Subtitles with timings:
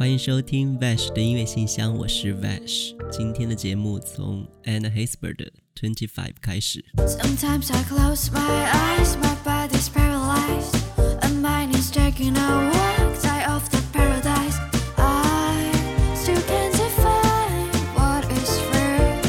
[0.00, 2.94] 欢迎收听 Vash 的音乐信箱，我是 Vash。
[3.10, 6.84] 今天的节目从 Anna Hesper 的 Twenty Five 开始。
[6.98, 10.76] Sometimes I close my eyes, my body's paralyzed,
[11.22, 14.58] and mine is taking a walk, die of the paradise.
[14.96, 15.72] I
[16.14, 19.20] still can't define what is real.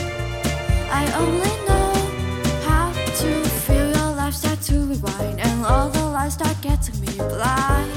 [0.91, 1.93] I only know
[2.67, 7.15] how to feel your life start to rewind, and all the lights start getting me
[7.17, 7.90] blind.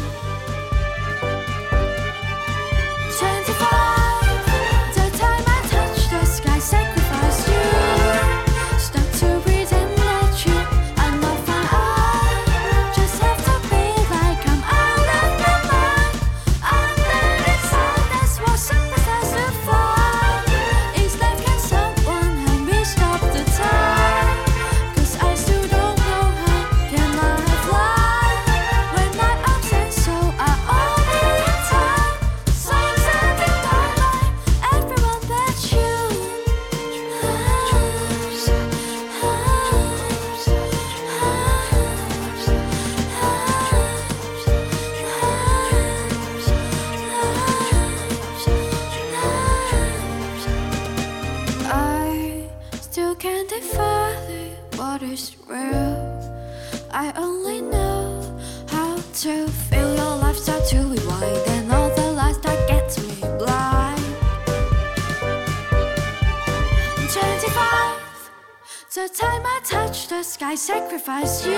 [71.05, 71.54] if I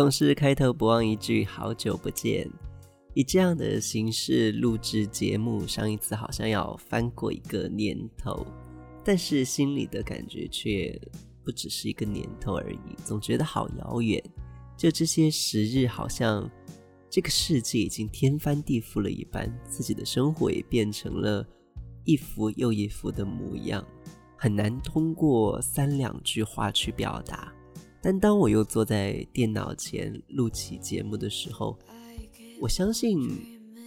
[0.00, 2.50] 总是开头不忘一句“好久不见”，
[3.12, 8.46] 以这样的形式录制节目，上一次好像要翻过一个年头，
[9.04, 10.98] 但是心里的感觉却
[11.44, 14.24] 不只是一个年头而已，总觉得好遥远。
[14.74, 16.50] 就这些时日，好像
[17.10, 21.46] 这个世界已经天翻地覆了一般，自己的生活也变成了
[22.06, 23.86] 一幅又一幅的模样，
[24.34, 27.52] 很难通过三两句话去表达。
[28.02, 31.78] 但当我又坐在电脑前录起节目的时候，
[32.60, 33.18] 我相信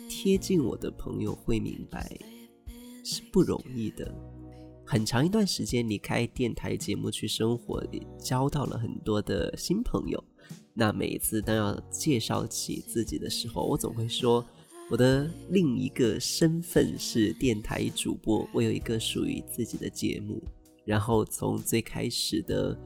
[0.07, 2.15] 贴近我的朋友会明白
[3.03, 4.13] 是不容易的。
[4.85, 10.23] 很长一段时间离开电台节目去生活，也交到了很多的新朋友。
[10.73, 14.45] 那每一次当要介绍起自己的时候，我总会说
[14.91, 20.43] 我的另一个身份是电台主播，我有一个属于自己的节目。
[20.85, 22.77] 然后从最开始的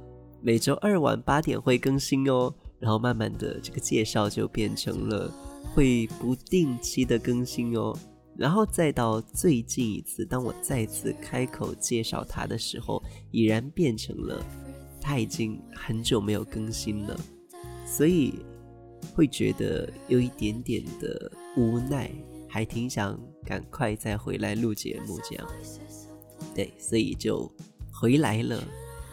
[0.41, 5.31] 每周二晚八点会更新哦，然后慢慢的这个介绍就变成了
[5.73, 7.97] 会不定期的更新哦，
[8.37, 14.45] 然后再到最近一次，当我再次开口介绍他的时候，已然变成了
[15.01, 17.19] 他已经很久没有更新了，
[17.85, 18.35] 所以
[19.15, 22.11] 会觉得有一点点的无奈，
[22.47, 25.47] 还挺想赶快再回来录节目这样。
[26.53, 27.51] 对，所以就
[27.91, 28.63] 回来了。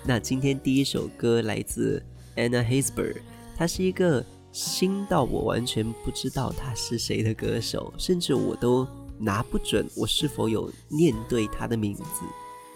[0.07, 2.05] 那今天第一首歌来自
[2.37, 3.23] Anna Hesberg，
[3.57, 4.23] 她是一个
[4.53, 8.87] 新到我完全不知道她是谁的歌手，甚至我都
[9.19, 12.03] 拿不准我是否有念对她的名字。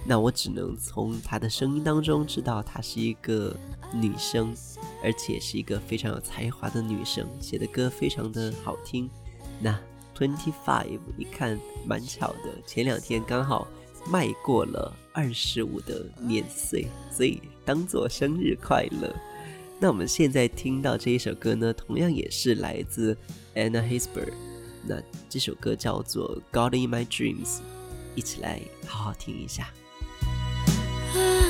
[0.07, 3.55] 那我只能从她的声音当中知道她是一个
[3.93, 4.55] 女生，
[5.05, 9.11] 而且是一个非常有才华的女生，写的歌非常的好听。
[9.61, 9.79] 那
[10.17, 13.69] Twenty Five 一看蛮巧的，前两天刚好
[14.11, 19.13] 迈过了二十五的年岁，所以当做生日快乐。
[19.81, 23.19] 那我们现在听到这一首歌呢，同样也是来自
[23.57, 24.33] Anna Hesber。
[24.87, 27.57] 那这首歌叫做《God in My Dreams》，
[28.15, 29.69] 一起来好好听一下。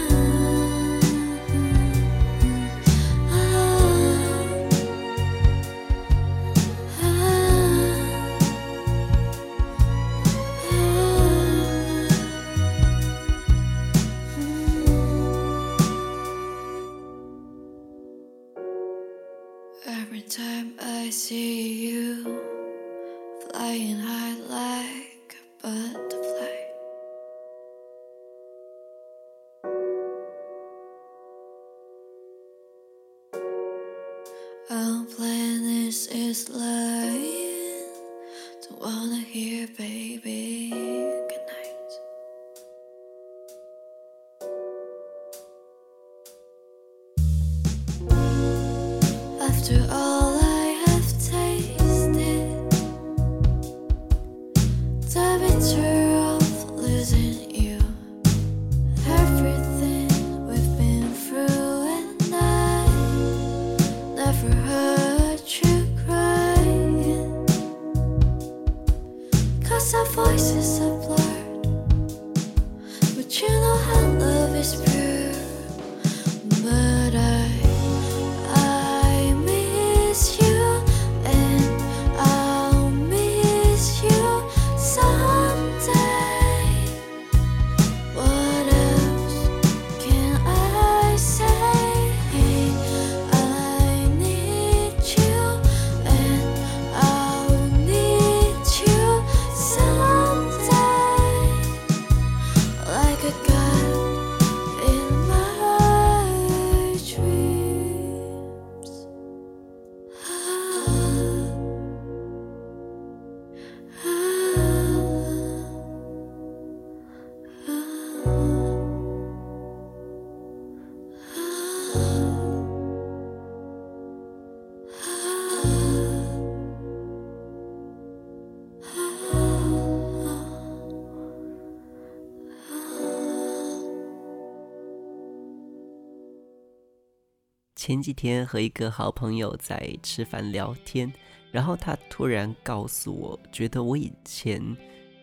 [137.89, 141.11] 前几天和一个好朋友在吃饭聊天，
[141.51, 144.63] 然后他突然告诉我，觉得我以前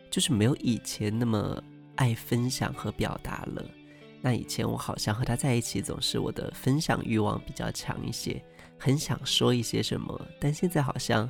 [0.10, 1.62] 就是没有以前那么
[1.94, 3.64] 爱分享和表达了。
[4.20, 8.44] 那以前我好像和他在一起，总是我的分享欲望比较强一些，
[8.80, 11.30] 很想说一些什么，但现在好像，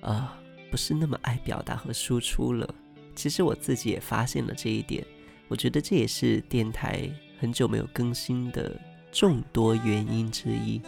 [0.00, 0.28] 呃，
[0.68, 2.68] 不是那么爱表达和输出了。
[3.14, 5.06] 其实我自己也发现了这一点，
[5.46, 7.08] 我觉得这也是电台
[7.38, 8.76] 很久没有更新的
[9.16, 10.78] 众多原因之一。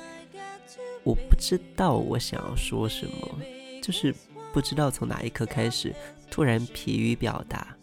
[1.03, 3.41] 我不知道我想要说什么，
[3.83, 4.15] 就是
[4.53, 5.95] 不知道从哪一刻开始
[6.31, 7.75] 突然疲于表达。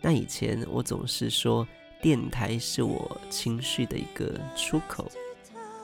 [0.00, 1.64] 那以前我总是说
[2.00, 5.08] 电台是我情绪的一个出口，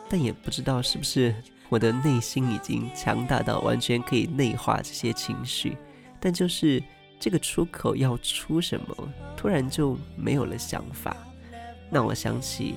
[0.09, 1.33] 但也不知道是不是
[1.69, 5.77] 我的内心已经强大到完全可以内化这些情绪，
[6.19, 6.83] 但就是
[7.21, 11.17] 这个出口要出什么，突然就没有了想法。
[11.89, 12.75] 那我想起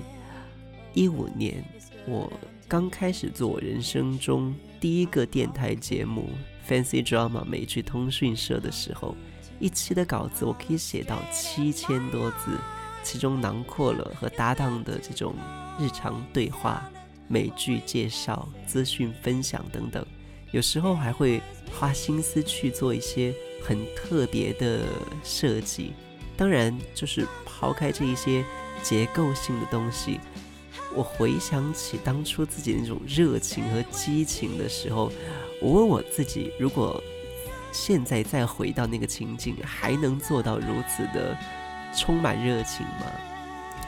[0.93, 1.63] 一五年
[2.05, 2.31] 我
[2.67, 6.29] 刚开始做我人生中第一个电台节目
[6.69, 9.15] 《Fancy Drama 美剧通讯社》的时候，
[9.59, 12.57] 一期的稿子我可以写到七千多字，
[13.03, 15.33] 其中囊括了和搭档的这种
[15.79, 16.89] 日常对话、
[17.27, 20.05] 美剧介绍、资讯分享等等。
[20.51, 21.41] 有时候还会
[21.71, 23.33] 花心思去做一些
[23.63, 24.85] 很特别的
[25.23, 25.93] 设计。
[26.35, 28.43] 当然，就是抛开这一些
[28.81, 30.19] 结构性的东西，
[30.95, 35.11] 我回想起当初自己那种热情和激情的时候，
[35.61, 37.01] 我问我自己，如果
[37.71, 41.37] 现在再回到那个情景，还能做到如此的
[41.95, 43.05] 充满热情吗？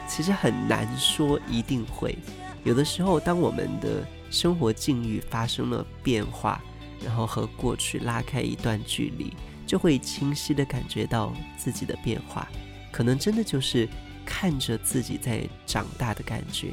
[0.08, 2.16] 其实很难说一定会。
[2.62, 6.62] 有的时候，当我们的生活境遇发生了变化，
[7.04, 9.34] 然后和过去拉开一段距离，
[9.66, 12.48] 就会清晰的感觉到自己的变化。
[12.90, 13.86] 可能真的就是
[14.24, 16.68] 看着自己在长大的感觉，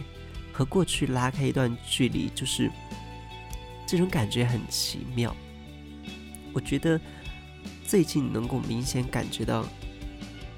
[0.52, 2.70] 和过去拉开一段距离，就是
[3.88, 5.36] 这种感觉很奇妙。
[6.54, 7.00] 我觉得
[7.86, 9.66] 最近能够明显感觉到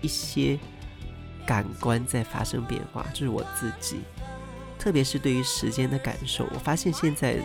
[0.02, 0.58] 一些
[1.46, 3.98] 感官在发生变化，就是我自己，
[4.80, 6.48] 特别是对于时间的感受。
[6.54, 7.38] 我发现现在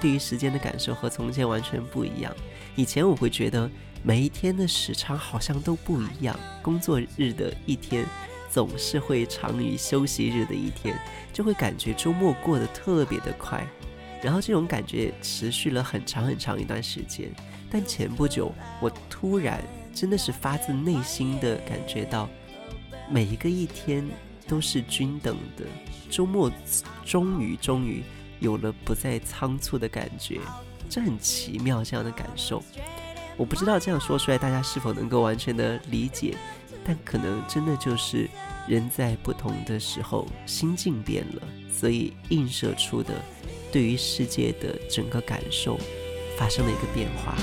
[0.00, 2.34] 对于时间的感受和从前完全不一样。
[2.76, 3.70] 以前我会觉得
[4.02, 8.06] 每一天的时长好像都不一样，工作日的一天
[8.52, 10.94] 总是会长于休息日的一天，
[11.32, 13.66] 就会感觉周末过得特别的快。
[14.22, 17.32] 然后这种感觉持续了很长很长一段时间。
[17.70, 22.28] 但前不久，我突然真的是发自内心的感觉到，
[23.08, 24.06] 每一个一天
[24.46, 25.64] 都是均等的。
[26.10, 26.52] 周末
[27.06, 28.02] 终于终于
[28.38, 30.38] 有了不再仓促的感觉，
[30.90, 32.62] 这很奇妙，这样的感受。
[33.38, 36.36] 我不知道这样说出来大家是否能够完全的理解，
[36.84, 38.28] 但可能真的就是
[38.68, 43.14] 人在不同的时候心境变了，所以映射出的
[43.70, 45.78] 对于世界的整个感受
[46.36, 47.36] 发生了一个变化。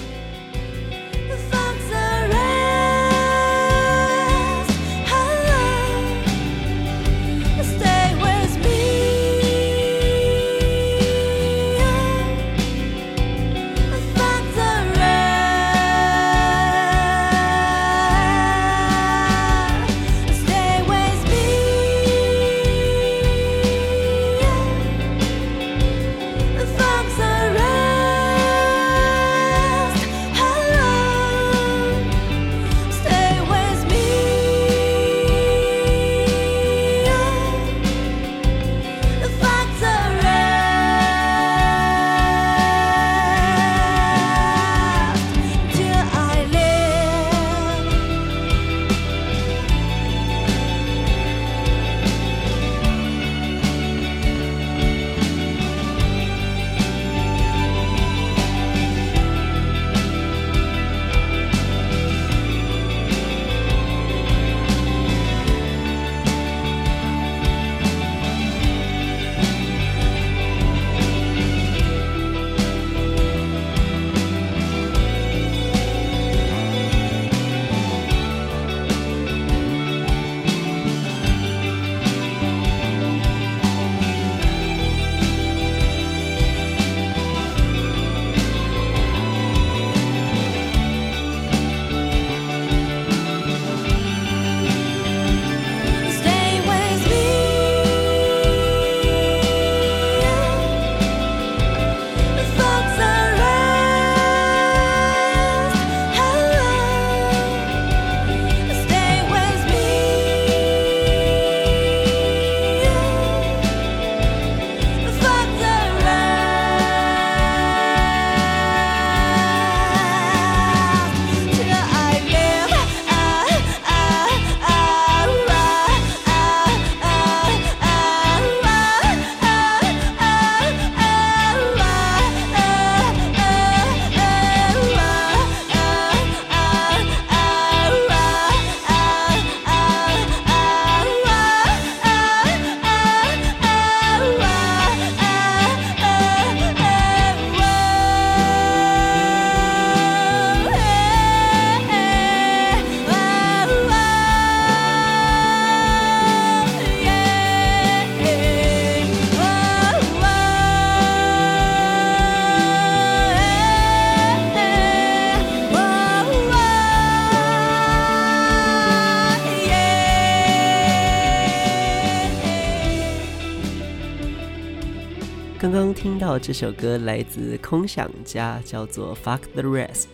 [175.59, 180.05] 刚刚听到这首歌来自空想家，叫做《Fuck the Rest》。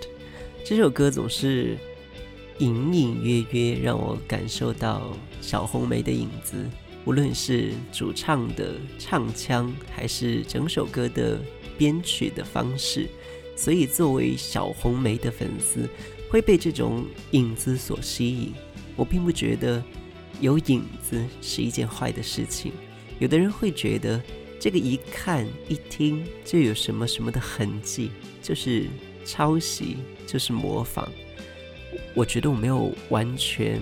[0.66, 1.78] 这首歌总是
[2.58, 6.68] 隐隐约约让我感受到小红梅的影子，
[7.06, 11.40] 无论是主唱的唱腔，还是整首歌的
[11.78, 13.08] 编曲的方式。
[13.56, 15.88] 所以，作为小红梅的粉丝，
[16.28, 18.52] 会被这种影子所吸引。
[18.96, 19.84] 我并不觉得
[20.42, 22.72] 有影子是一件坏的事情。
[23.20, 24.20] 有的人会觉得
[24.60, 28.88] 这个一看一听就有什么什么的痕迹，就是
[29.26, 31.08] 抄袭，就是模仿。
[32.14, 33.82] 我觉得我没有完全，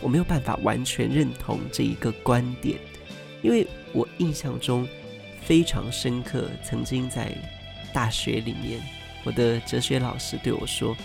[0.00, 2.78] 我没有办法完全认同这一个观点，
[3.42, 4.86] 因为我印象中
[5.42, 7.32] 非常深刻，曾经在
[7.92, 8.80] 大学里面，
[9.24, 10.96] 我的哲学老师对我说：“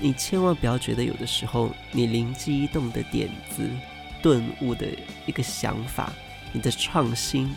[0.00, 3.68] 你千万不要觉得有的时候你灵机一动的点子。”
[4.22, 4.86] 顿悟的
[5.26, 6.12] 一个想法，
[6.52, 7.52] 你的创新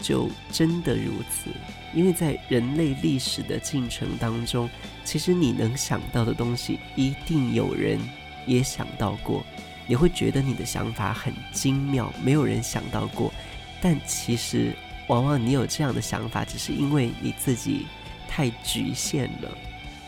[0.00, 1.50] 就真的如此。
[1.94, 4.68] 因为在人类历史的进程当中，
[5.04, 7.98] 其实你能想到的东西，一定有人
[8.46, 9.44] 也想到过。
[9.86, 13.32] 你会觉得你的想法很精妙，没有人想到过。
[13.80, 14.74] 但其实，
[15.06, 17.86] 往往你有这样的想法，只是因为你自己
[18.28, 19.58] 太局限了。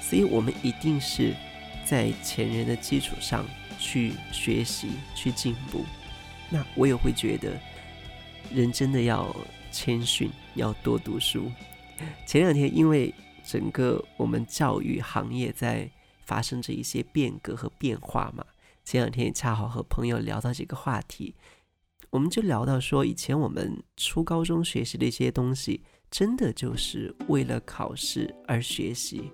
[0.00, 1.34] 所以，我们一定是
[1.84, 3.44] 在前人的基础上。
[3.82, 5.86] 去学习，去进步。
[6.50, 7.58] 那我也会觉得，
[8.52, 9.34] 人真的要
[9.70, 11.50] 谦逊，要多读书。
[12.26, 15.90] 前两天，因为整个我们教育行业在
[16.24, 18.44] 发生着一些变革和变化嘛，
[18.84, 21.34] 前两天也恰好和朋友聊到这个话题，
[22.08, 29.30] 我们就聊到说，以前我们初高中学习的一些东西，真的就是为了考试而学习，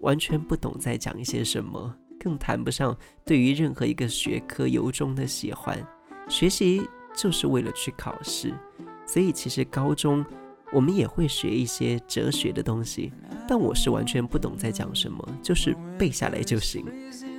[0.00, 1.96] 完全不懂在讲一些什么。
[2.18, 5.82] 更谈不上对于任何一个学科由衷的喜欢，
[6.28, 6.82] 学习
[7.16, 8.54] 就是为了去考试，
[9.06, 10.24] 所以其实高中
[10.72, 13.12] 我们也会学一些哲学的东西，
[13.48, 16.84] 但我是完全不懂在讲什么，就是背下来就行。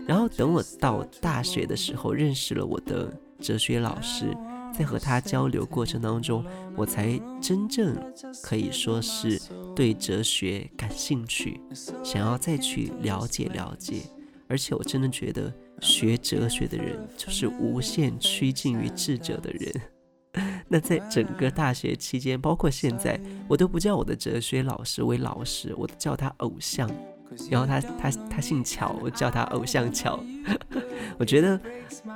[0.08, 4.36] 然后等我到大学的时候，认识了我的哲学老师，
[4.78, 6.44] 在和他交流过程当中，
[6.76, 7.96] 我才真正
[8.44, 9.40] 可以说是
[9.76, 11.62] 对哲学感兴趣，
[12.04, 14.02] 想要再去了解了解。
[14.48, 19.82] 而且我真的觉得，学哲学的人就是无限趋近于智者的人。
[20.70, 23.20] 那在整个大学期间，包括现在，
[23.50, 26.90] 我都不叫我的哲学老师为老师，我都叫他偶像。
[27.50, 30.24] 然后他他他姓乔，我叫他偶像乔。
[31.20, 31.60] 我觉得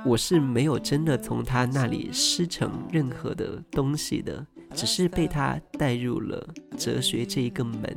[0.04, 6.46] 我是没有真的从他那里师承任何的东西的，只是被他带入了
[6.78, 7.96] 哲学这一个门。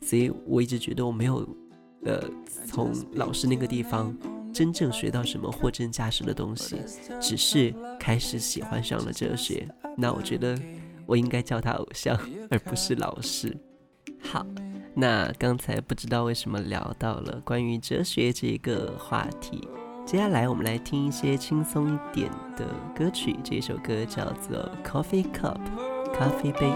[0.00, 1.48] 所以我一直觉得我没有。
[2.04, 2.22] 呃，
[2.66, 4.16] 从老师那个地方
[4.56, 6.76] 真正学到什么货真价实的东西，
[7.20, 9.68] 只是开始喜欢上了哲学。
[9.98, 10.58] 那我觉得
[11.04, 13.54] 我应该叫他偶像，而不是老师。
[14.18, 14.46] 好，
[14.94, 19.68] 那刚才不知道为什么聊到了关于哲学这个话题，
[20.06, 22.64] 接下来我们来听一些轻松一点的
[22.96, 23.36] 歌曲。
[23.44, 24.56] 这首歌叫做
[24.88, 25.58] 《Coffee Cup》，
[26.14, 26.72] 咖啡杯。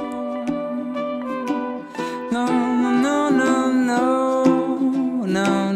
[2.30, 2.44] no,
[5.26, 5.69] no.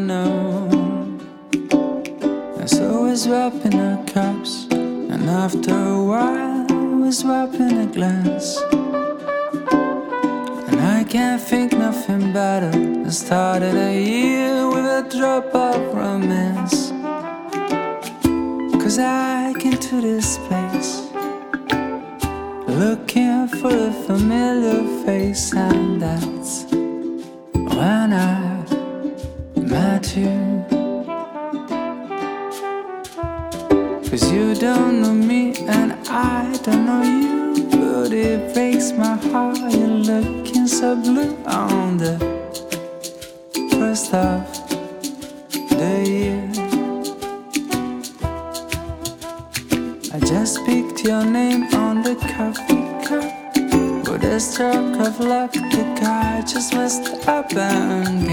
[3.25, 6.67] So we're swapping our cups, and after a while,
[7.01, 8.61] we're swapping a glass.
[10.69, 16.91] And I can't think nothing better than started a year with a drop of romance.
[18.83, 21.09] Cause I came to this place
[22.69, 26.65] looking for a familiar face, and that's
[27.55, 28.65] when I
[29.57, 30.74] matter.
[34.15, 37.67] Cause you don't know me and I don't know you.
[37.69, 42.15] But it breaks my heart, you're looking so blue on the
[43.73, 44.47] first of
[45.69, 46.49] the year.
[50.15, 54.07] I just picked your name on the coffee cup.
[54.09, 58.29] With a stroke of luck, the guy just messed up and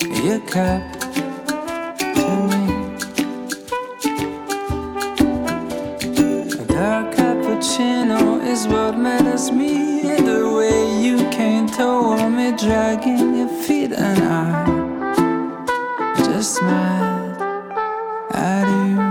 [0.00, 0.99] gave your cup
[12.60, 14.66] dragging your feet, and I
[16.18, 17.40] just smiled
[18.34, 19.09] at you.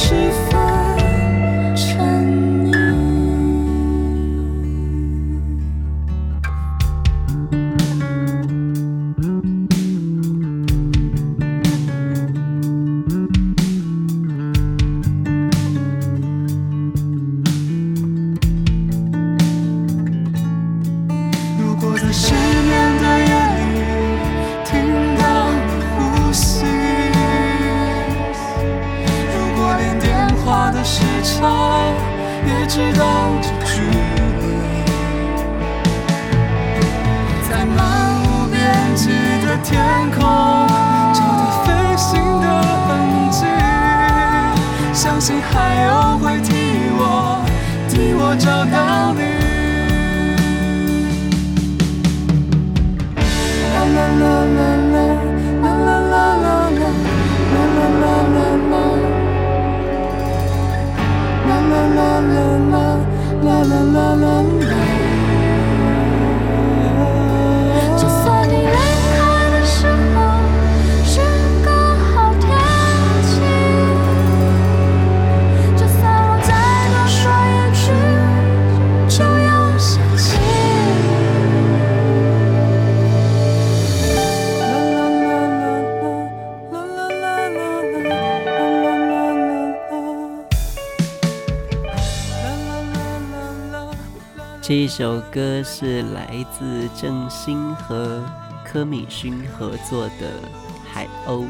[0.00, 0.29] 是。
[94.70, 98.24] 这一首歌是来自郑兴和
[98.64, 100.40] 柯敏勋合作的
[100.88, 101.44] 《海鸥》，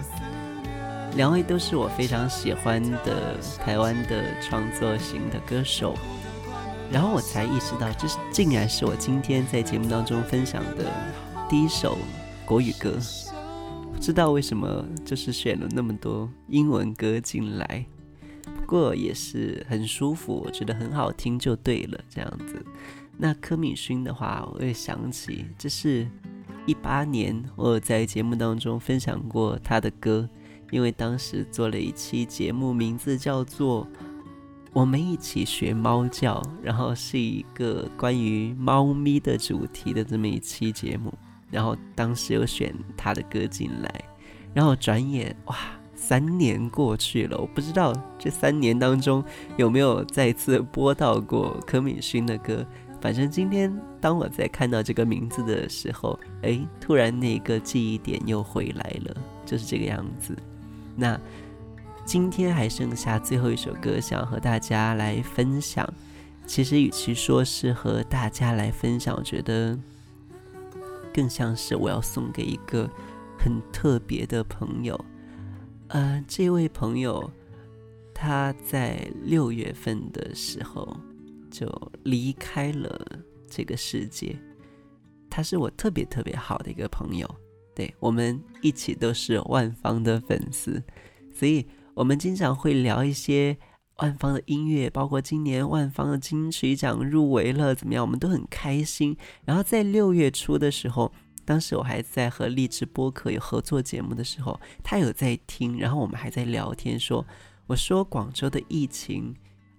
[1.17, 5.95] 两位都是我非常喜欢的台湾的创作型的歌手。
[6.91, 10.91] 然后我才意识到，这是竟然是我今天在节目当中分享的
[11.47, 11.99] 第一首
[12.47, 12.97] 国语歌。
[13.93, 17.85] 不知道为什么，就是选了那么多英文歌进来，
[18.57, 22.65] 不过也是很舒服，我觉得很好听就对了，这样子。
[23.23, 26.09] 那柯敏勋的话，我也想起，这是
[26.65, 30.27] 一八年我有在节目当中分享过他的歌，
[30.71, 33.85] 因为当时做了一期节目，名字叫做
[34.73, 41.13] 《我们一起学猫叫》，然后是一个关于猫咪的主题的这么一期节目，
[41.51, 44.05] 然后当时有选他的歌进来，
[44.55, 45.55] 然后转眼哇。
[46.03, 49.23] 三年过去了，我不知道这三年当中
[49.59, 52.65] 有没有再次播到过柯敏勋的歌。
[53.01, 60.37] 反正今天当我在看到这个名字的时候，哎，突然那个记忆点又回来了，就是这个样子。
[60.95, 61.19] 那
[62.05, 65.89] 今天还剩下最后一首歌，想和大家来分享。
[66.47, 69.79] 其实与其说是和大家来分享，我觉得
[71.15, 72.91] 更像是我要送给一个
[73.39, 74.99] 很特别的朋友。
[75.89, 77.31] 呃，这位朋友
[78.13, 80.97] 他在六月份的时候
[81.51, 81.67] 就
[82.05, 83.01] 离开了
[83.49, 84.37] 这个世界。
[85.29, 87.29] 他是我特别特别好的一个朋友，
[87.75, 90.83] 对我们一起都是万芳的粉丝，
[91.35, 93.57] 所以我们经常会聊一些
[93.97, 99.17] 万芳的音乐，包括今年万芳的金曲奖入围了怎么样，我们都很开心。
[99.45, 101.13] 然后在六月初的时候。
[101.43, 107.27] 当时我还在和励志播客有合作节目的时候，他有在听，然后我们还在聊天说，
[107.67, 109.35] 我说广州的疫情，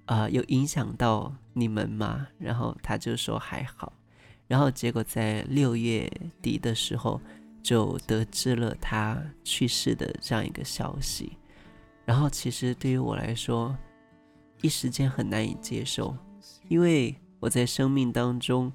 [0.05, 2.27] 啊、有影响到你们吗？
[2.37, 3.93] 然后他就说还好，
[4.47, 6.11] 然后结果在六月
[6.41, 7.21] 底的时候
[7.63, 11.37] 就得知了他去世的这样一个消息，
[12.03, 13.77] 然后其实对于我来说，
[14.61, 16.15] 一时间很难以接受，
[16.67, 18.71] 因为我在生命当中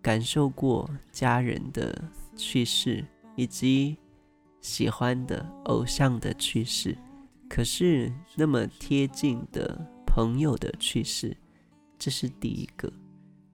[0.00, 2.02] 感受过家人的
[2.34, 3.04] 去世，
[3.36, 3.98] 以及
[4.60, 6.96] 喜欢的偶像的去世。
[7.48, 9.76] 可是那么贴近的
[10.12, 11.36] 朋友的去世，
[11.96, 12.92] 这是第一个，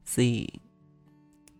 [0.04, 0.50] 所以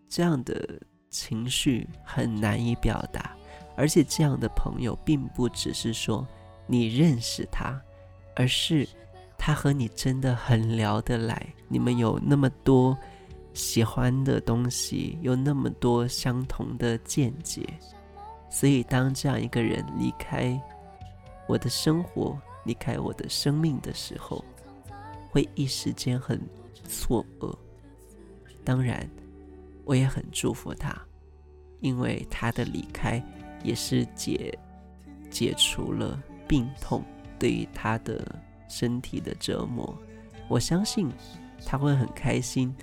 [0.09, 0.81] 这样的
[1.11, 3.37] 情绪很难以表达。
[3.75, 6.27] 而且这样的朋友，并不只是说
[6.65, 7.79] 你认识他，
[8.35, 8.89] 而是
[9.37, 12.97] 他和你真的很聊得来，你们有那么多
[13.53, 17.69] 喜欢的东西，有那么多相同的见解。
[18.49, 20.59] 所以，当这样一个人离开
[21.47, 24.43] 我的生活，离开我的生命的时候，
[25.37, 26.41] 会一时间很
[26.83, 27.55] 错愕。
[28.63, 29.07] 当然，
[29.85, 30.99] 我也很祝福他，
[31.79, 33.23] 因为他的离开。
[33.63, 34.57] 也是解
[35.31, 37.03] 解除了病痛
[37.39, 38.23] 对于他的
[38.69, 39.97] 身体的折磨，
[40.47, 41.09] 我相信
[41.65, 42.73] 他会很开心，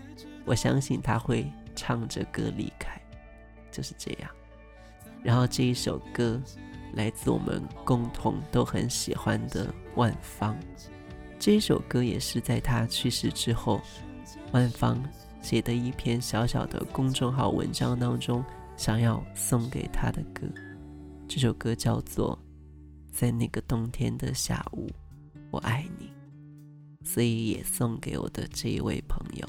[0.45, 3.01] 我相信他会唱着歌离开，
[3.71, 4.31] 就是这样。
[5.23, 6.41] 然后这一首歌
[6.95, 10.57] 来自我们共同都很喜欢的万芳，
[11.45, 13.79] 这首歌也是在他去世之后，
[14.53, 14.99] 万芳
[15.43, 18.43] 写的一篇小小的公众号文章当中
[18.79, 20.47] 想要送给他的歌。
[21.29, 22.35] 这首歌叫做
[23.15, 24.89] 《在那个冬天的下午，
[25.51, 26.07] 我爱你》，
[27.07, 29.47] 所以也送给我的这一位朋友。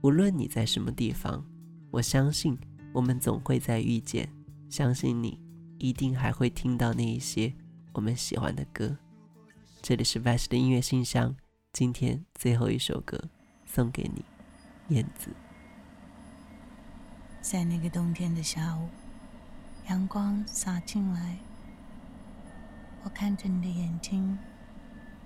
[0.00, 1.46] 无论你在什么地方，
[1.92, 2.58] 我相信
[2.92, 4.28] 我们总会再遇见。
[4.68, 5.38] 相信你
[5.78, 7.54] 一定还会听到那一些
[7.92, 8.98] 我们喜欢的歌。
[9.86, 11.36] 这里是 Vice 的音乐信箱，
[11.70, 13.28] 今天最后一首歌
[13.66, 14.24] 送给你，
[14.88, 15.28] 燕子。
[17.42, 18.88] 在那个冬天的下午。
[19.90, 21.36] 阳光洒进来，
[23.02, 24.38] 我看着你的眼睛，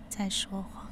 [0.08, 0.87] 在说谎，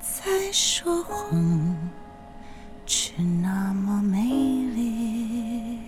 [0.00, 1.76] 在说谎，
[2.86, 4.18] 却那么美
[4.74, 5.78] 丽。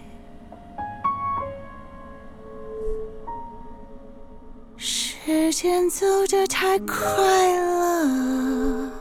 [4.77, 8.93] 时间走得太快了，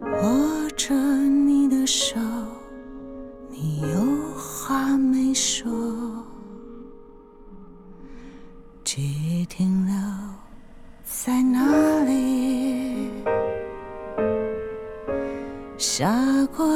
[0.00, 2.16] 握着你的手，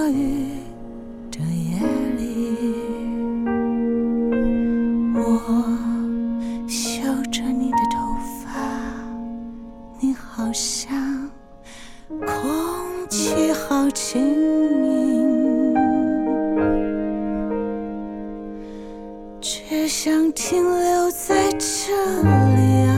[0.08, 0.48] 雨
[1.30, 1.80] 的夜
[2.16, 2.22] 里，
[5.14, 5.20] 我。
[6.66, 7.98] 嗅着你的头
[8.42, 8.50] 发，
[10.00, 11.30] 你好像
[12.08, 12.26] 空
[13.08, 14.20] 气好轻
[14.84, 15.74] 盈，
[19.40, 22.92] 却想停留在这里啊。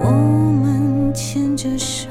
[0.00, 0.04] 我
[0.62, 2.08] 们牵着手，